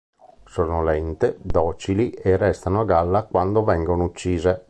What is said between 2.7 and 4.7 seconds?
a galla quando vengono uccise.